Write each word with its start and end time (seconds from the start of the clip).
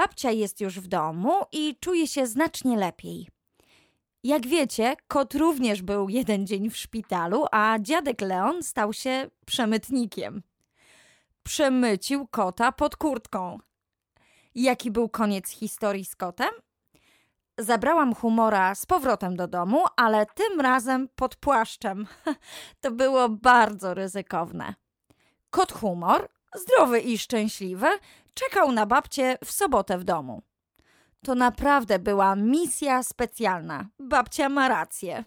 babcia 0.00 0.30
jest 0.30 0.60
już 0.60 0.80
w 0.80 0.86
domu 0.86 1.32
i 1.52 1.76
czuje 1.80 2.06
się 2.06 2.26
znacznie 2.26 2.76
lepiej. 2.76 3.28
Jak 4.24 4.46
wiecie, 4.46 4.96
kot 5.08 5.34
również 5.34 5.82
był 5.82 6.08
jeden 6.08 6.46
dzień 6.46 6.70
w 6.70 6.76
szpitalu, 6.76 7.46
a 7.52 7.78
dziadek 7.80 8.20
Leon 8.20 8.62
stał 8.62 8.92
się 8.92 9.30
przemytnikiem. 9.46 10.42
Przemycił 11.42 12.26
kota 12.26 12.72
pod 12.72 12.96
kurtką. 12.96 13.58
Jaki 14.54 14.90
był 14.90 15.08
koniec 15.08 15.48
historii 15.48 16.04
z 16.04 16.16
kotem? 16.16 16.50
Zabrałam 17.58 18.14
humora 18.14 18.74
z 18.74 18.86
powrotem 18.86 19.36
do 19.36 19.48
domu, 19.48 19.84
ale 19.96 20.26
tym 20.26 20.60
razem 20.60 21.08
pod 21.14 21.36
płaszczem. 21.36 22.06
To 22.80 22.90
było 22.90 23.28
bardzo 23.28 23.94
ryzykowne. 23.94 24.74
Kot 25.50 25.72
humor, 25.72 26.28
zdrowy 26.56 27.00
i 27.00 27.18
szczęśliwy, 27.18 27.86
czekał 28.34 28.72
na 28.72 28.86
babcię 28.86 29.38
w 29.44 29.52
sobotę 29.52 29.98
w 29.98 30.04
domu. 30.04 30.42
To 31.24 31.34
naprawdę 31.34 31.98
była 31.98 32.36
misja 32.36 33.02
specjalna. 33.02 33.88
Babcia 33.98 34.48
ma 34.48 34.68
rację. 34.68 35.24